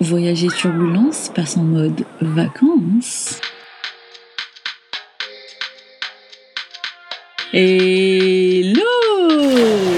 [0.00, 3.38] Voyager Turbulence passe en mode vacances.
[7.52, 8.80] Hello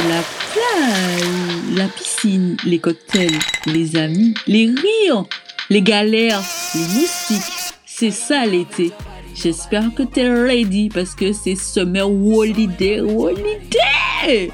[0.08, 5.24] La plage, la piscine, les cocktails, les amis, les rires,
[5.70, 6.42] les galères,
[6.74, 7.74] les moustiques.
[7.86, 8.90] C'est ça l'été.
[9.36, 14.50] J'espère que t'es ready parce que c'est Summer Holiday Holiday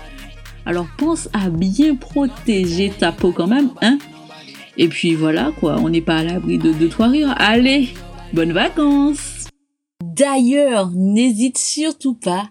[0.66, 3.98] Alors pense à bien protéger ta peau quand même, hein?
[4.80, 7.34] Et puis voilà quoi, on n'est pas à l'abri de deux trois rires.
[7.36, 7.88] Allez,
[8.32, 9.48] bonnes vacances
[10.04, 12.48] D'ailleurs, n'hésite surtout pas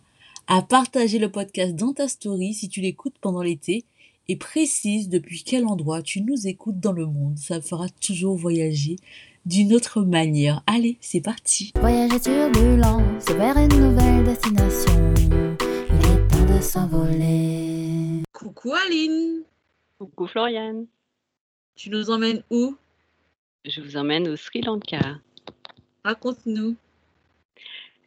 [0.47, 3.85] à partager le podcast dans ta story si tu l'écoutes pendant l'été
[4.27, 7.37] et précise depuis quel endroit tu nous écoutes dans le monde.
[7.37, 8.97] Ça fera toujours voyager
[9.45, 10.63] d'une autre manière.
[10.67, 11.71] Allez, c'est parti.
[11.79, 15.13] Voyager turbulence vers une nouvelle destination.
[15.21, 18.23] Il est temps de s'envoler.
[18.33, 19.43] Coucou Aline,
[19.97, 20.87] Coucou Floriane,
[21.77, 22.75] tu nous emmènes où?
[23.63, 25.19] Je vous emmène au Sri Lanka.
[26.03, 26.75] Raconte-nous.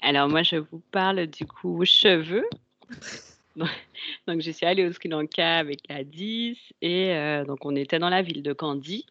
[0.02, 2.48] Alors moi je vous parle du coup cheveux.
[4.26, 8.00] donc je suis allée au Sri Lanka avec la 10 et euh, donc on était
[8.00, 9.06] dans la ville de Kandy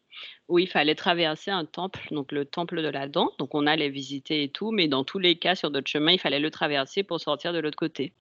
[0.48, 3.32] où il fallait traverser un temple, donc le temple de la dent.
[3.40, 6.20] Donc on allait visiter et tout, mais dans tous les cas sur notre chemin il
[6.20, 8.14] fallait le traverser pour sortir de l'autre côté.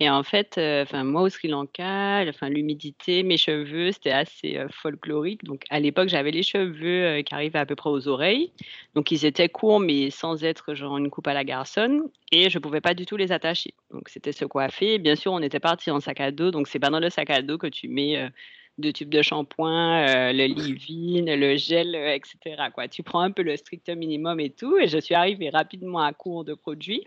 [0.00, 5.44] Et en fait, euh, moi au Sri Lanka, l'humidité, mes cheveux, c'était assez euh, folklorique.
[5.44, 8.52] Donc à l'époque, j'avais les cheveux euh, qui arrivaient à peu près aux oreilles.
[8.94, 12.02] Donc ils étaient courts, mais sans être genre une coupe à la garçonne.
[12.32, 13.74] Et je pouvais pas du tout les attacher.
[13.90, 14.98] Donc c'était se coiffer.
[14.98, 16.50] Bien sûr, on était parti en sac à dos.
[16.50, 18.30] Donc c'est pas dans le sac à dos que tu mets
[18.78, 22.62] deux tubes de shampoing, euh, le leave-in, le gel, euh, etc.
[22.74, 22.88] Quoi.
[22.88, 24.76] Tu prends un peu le strict minimum et tout.
[24.78, 27.06] Et je suis arrivée rapidement à court de produits.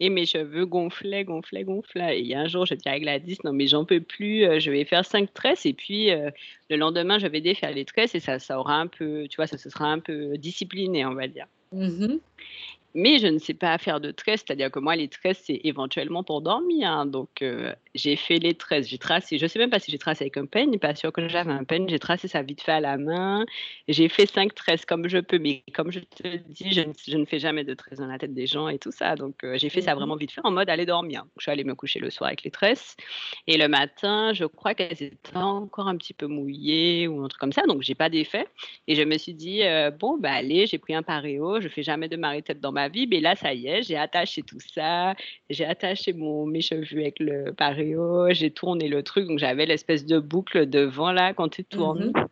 [0.00, 2.22] Et mes cheveux gonflaient, gonflaient, gonflaient.
[2.22, 4.84] Et un jour, je dis à Gladys, non mais j'en peux plus, euh, je vais
[4.84, 6.10] faire cinq tresses et puis
[6.70, 9.48] le lendemain, je vais défaire les tresses et ça, ça aura un peu, tu vois,
[9.48, 11.46] ça se sera un peu discipliné, on va dire.
[11.72, 12.20] Mhm.
[12.94, 16.24] Mais je ne sais pas faire de tresses, c'est-à-dire que moi, les tresses, c'est éventuellement
[16.24, 16.90] pour dormir.
[16.90, 17.06] hein.
[17.06, 19.98] Donc, euh, j'ai fait les tresses, j'ai tracé, je ne sais même pas si j'ai
[19.98, 22.72] tracé avec un peigne, pas sûr que j'avais un peigne, j'ai tracé ça vite fait
[22.72, 23.44] à la main.
[23.88, 27.16] J'ai fait cinq tresses comme je peux, mais comme je te dis, je ne, je
[27.16, 29.16] ne fais jamais de tresses dans la tête des gens et tout ça.
[29.16, 29.98] Donc, euh, j'ai fait ça Mhm.
[29.98, 31.22] vraiment vite fait en mode aller dormir.
[31.22, 32.96] Donc, je suis allée me coucher le soir avec les tresses.
[33.46, 37.40] Et le matin, je crois qu'elles étaient encore un petit peu mouillées ou un truc
[37.40, 37.62] comme ça.
[37.66, 38.46] Donc, j'ai pas d'effet.
[38.86, 41.82] Et je me suis dit, euh, bon, bah allez, j'ai pris un paréo, je fais
[41.82, 45.14] jamais de marée-tête dans ma vie, mais là, ça y est, j'ai attaché tout ça,
[45.50, 47.87] j'ai attaché mon, mes cheveux avec le paréo,
[48.30, 52.12] j'ai tourné le truc, donc j'avais l'espèce de boucle devant là quand tu tournes.
[52.14, 52.26] Mhm.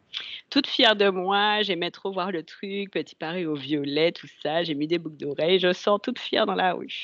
[0.50, 4.74] Toute fière de moi, j'aimais trop voir le truc, petit paréo violet, tout ça, j'ai
[4.74, 7.02] mis des boucles d'oreilles, je sors toute fière dans la rue.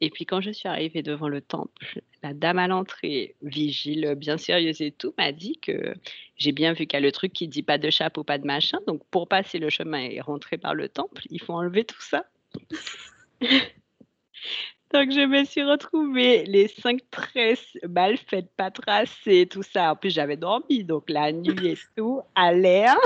[0.00, 4.38] Et puis quand je suis arrivée devant le temple, la dame à l'entrée, vigile, bien
[4.38, 5.94] sérieuse et tout, m'a dit que
[6.36, 8.46] j'ai bien vu qu'il y a le truc qui dit pas de chapeau, pas de
[8.46, 8.78] machin.
[8.86, 12.24] Donc pour passer le chemin et rentrer par le temple, il faut enlever tout ça.
[14.92, 19.92] Donc je me suis retrouvée les cinq tresses mal faites, pas tracées, tout ça.
[19.92, 22.96] En plus j'avais dormi, donc la nuit et tout, à l'air,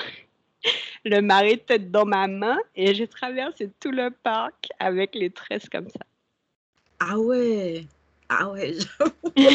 [1.04, 5.68] le marée tête dans ma main et j'ai traversé tout le parc avec les tresses
[5.68, 6.00] comme ça.
[7.00, 7.84] Ah ouais.
[8.28, 8.72] Ah ouais.
[9.36, 9.52] j'avoue.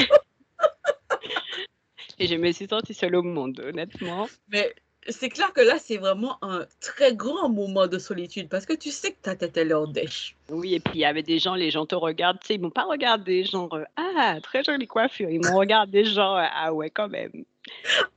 [2.20, 4.28] Et je me suis sentie seule au monde, honnêtement.
[4.50, 4.76] Mais
[5.10, 8.92] c'est clair que là, c'est vraiment un très grand moment de solitude parce que tu
[8.92, 10.36] sais que ta tête, elle est en dèche.
[10.50, 12.62] Oui, et puis il y avait des gens, les gens te regardent, tu sais, ils
[12.62, 15.30] m'ont pas regardé, genre, euh, ah, très jolie coiffure.
[15.30, 17.32] Ils m'ont regardé, genre, euh, ah ouais, quand même.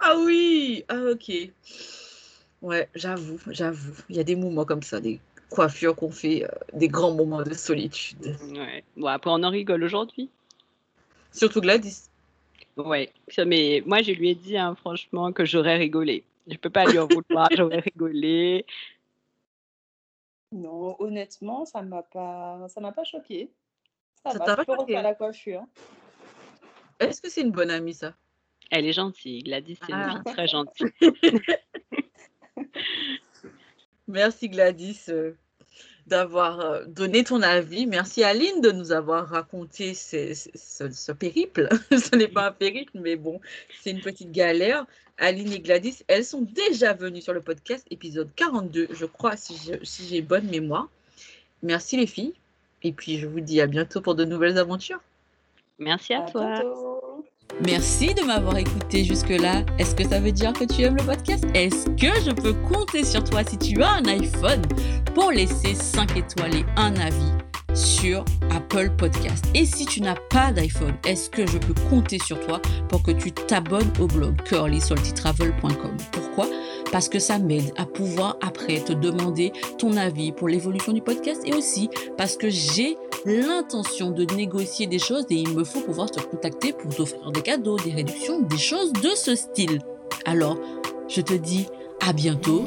[0.01, 0.85] Ah oui.
[0.89, 1.33] Ah ok.
[2.63, 3.95] Ouais, j'avoue, j'avoue.
[4.09, 5.21] Il y a des moments comme ça, des
[5.51, 8.37] coiffures qu'on fait, euh, des grands moments de solitude.
[8.55, 8.85] Ouais.
[8.97, 10.31] Bon, après, on en rigole aujourd'hui.
[11.33, 12.09] Surtout Gladys.
[12.77, 13.13] Ouais,
[13.47, 16.25] mais moi, je lui ai dit, hein, franchement, que j'aurais rigolé.
[16.47, 18.67] Je peux pas lui en vouloir, j'aurais rigolé.
[20.53, 23.51] Non, honnêtement, ça m'a pas, ça m'a pas choqué.
[24.25, 24.93] Ça Ça je pas choqué?
[24.95, 25.65] la coiffure.
[27.01, 28.15] Est-ce que c'est une bonne amie, ça?
[28.71, 30.11] Elle est gentille, Gladys, c'est une Ah.
[30.25, 30.93] fille très gentille.
[34.09, 35.37] Merci Gladys euh,
[36.07, 37.87] d'avoir euh, donné ton avis.
[37.87, 41.69] Merci Aline de nous avoir raconté ce, ce- ce- ce périple.
[41.91, 43.41] ce n'est pas un périple, mais bon,
[43.81, 44.85] c'est une petite galère.
[45.19, 49.57] Aline et Gladys, elles sont déjà venues sur le podcast, épisode 42, je crois, si
[50.09, 50.89] j'ai bonne mémoire.
[51.63, 52.35] Merci les filles.
[52.83, 55.01] Et puis je vous dis à bientôt pour de nouvelles aventures.
[55.79, 56.47] Merci à À toi.
[56.53, 56.92] bientôt.
[57.65, 59.63] Merci de m'avoir écouté jusque-là.
[59.79, 61.45] Est-ce que ça veut dire que tu aimes le podcast?
[61.55, 64.63] Est-ce que je peux compter sur toi si tu as un iPhone?
[65.15, 67.33] Pour laisser 5 étoiles et un avis
[67.75, 69.45] sur Apple Podcast.
[69.55, 73.11] Et si tu n'as pas d'iPhone, est-ce que je peux compter sur toi pour que
[73.11, 76.47] tu t'abonnes au blog curlysaltytravel.com Pourquoi?
[76.91, 81.43] Parce que ça m'aide à pouvoir après te demander ton avis pour l'évolution du podcast
[81.45, 81.89] et aussi
[82.19, 86.73] parce que j'ai l'intention de négocier des choses et il me faut pouvoir te contacter
[86.73, 89.81] pour t'offrir des cadeaux, des réductions, des choses de ce style.
[90.27, 90.59] Alors,
[91.09, 91.67] je te dis
[92.01, 92.65] à bientôt,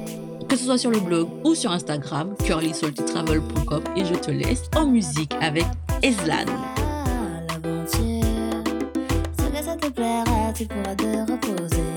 [0.48, 4.88] que ce soit sur le blog ou sur Instagram, curlysaltytravel.com et je te laisse en
[4.88, 5.66] musique avec
[6.02, 6.46] Eslan.
[10.58, 11.95] Tu pourras te reposer.